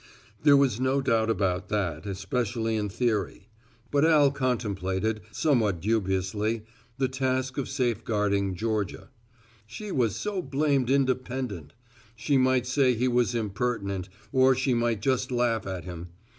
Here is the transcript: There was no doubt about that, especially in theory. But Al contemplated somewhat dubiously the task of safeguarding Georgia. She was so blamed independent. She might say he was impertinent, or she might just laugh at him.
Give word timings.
There 0.41 0.57
was 0.57 0.79
no 0.79 0.99
doubt 0.99 1.29
about 1.29 1.69
that, 1.69 2.07
especially 2.07 2.75
in 2.75 2.89
theory. 2.89 3.49
But 3.91 4.03
Al 4.03 4.31
contemplated 4.31 5.21
somewhat 5.31 5.79
dubiously 5.79 6.63
the 6.97 7.07
task 7.07 7.55
of 7.59 7.69
safeguarding 7.69 8.55
Georgia. 8.55 9.09
She 9.67 9.91
was 9.91 10.15
so 10.15 10.41
blamed 10.41 10.89
independent. 10.89 11.73
She 12.15 12.35
might 12.35 12.65
say 12.65 12.95
he 12.95 13.07
was 13.07 13.35
impertinent, 13.35 14.09
or 14.31 14.55
she 14.55 14.73
might 14.73 15.03
just 15.03 15.31
laugh 15.31 15.67
at 15.67 15.83
him. 15.83 16.07